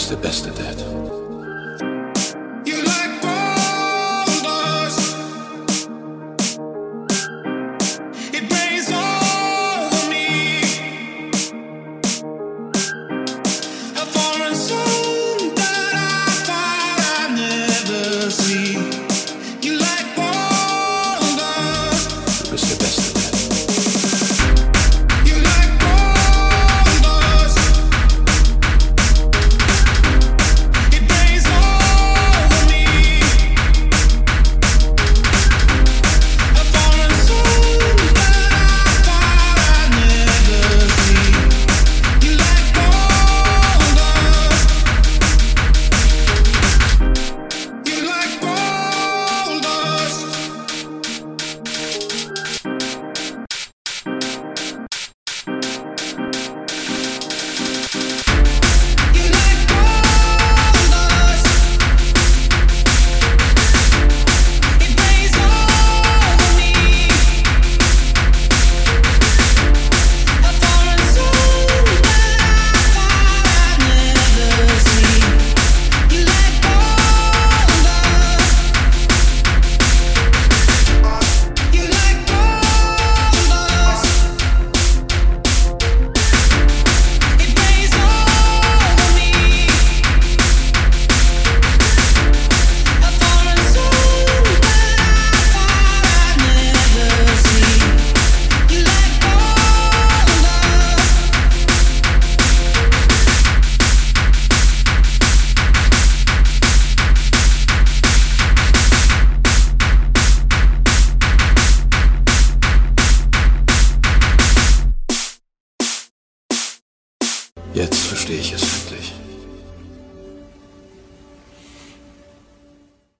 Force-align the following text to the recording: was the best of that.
was 0.00 0.08
the 0.08 0.16
best 0.16 0.46
of 0.46 0.56
that. 0.56 0.89